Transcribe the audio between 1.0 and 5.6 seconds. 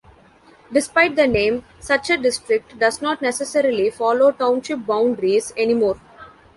the name, such a district does not necessarily follow township boundaries